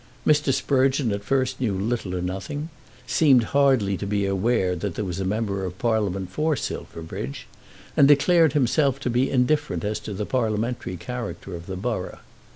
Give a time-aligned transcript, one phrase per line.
[0.25, 0.51] Mr.
[0.51, 2.69] Sprugeon at first knew little or nothing,
[3.05, 7.45] seemed hardly to be aware that there was a member of Parliament for Silverbridge,
[7.95, 12.17] and declared himself to be indifferent as to the parliamentary character of the borough.